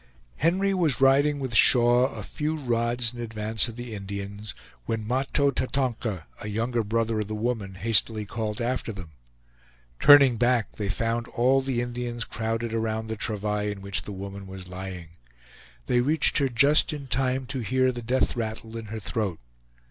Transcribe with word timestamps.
Henry 0.37 0.73
was 0.73 0.99
riding 0.99 1.39
with 1.39 1.53
Shaw 1.53 2.07
a 2.11 2.23
few 2.23 2.57
rods 2.57 3.13
in 3.13 3.21
advance 3.21 3.67
of 3.67 3.75
the 3.75 3.93
Indians, 3.93 4.55
when 4.87 5.07
Mahto 5.07 5.51
Tatonka, 5.51 6.25
a 6.41 6.47
younger 6.47 6.83
brother 6.83 7.19
of 7.19 7.27
the 7.27 7.35
woman, 7.35 7.75
hastily 7.75 8.25
called 8.25 8.59
after 8.59 8.91
them. 8.91 9.11
Turning 9.99 10.37
back, 10.37 10.71
they 10.77 10.89
found 10.89 11.27
all 11.27 11.61
the 11.61 11.81
Indians 11.81 12.23
crowded 12.23 12.73
around 12.73 13.09
the 13.09 13.15
travail 13.15 13.71
in 13.71 13.81
which 13.81 14.01
the 14.01 14.11
woman 14.11 14.47
was 14.47 14.67
lying. 14.67 15.09
They 15.85 16.01
reached 16.01 16.39
her 16.39 16.49
just 16.49 16.91
in 16.93 17.05
time 17.05 17.45
to 17.45 17.59
hear 17.59 17.91
the 17.91 18.01
death 18.01 18.35
rattle 18.35 18.75
in 18.77 18.85
her 18.85 18.99
throat. 18.99 19.37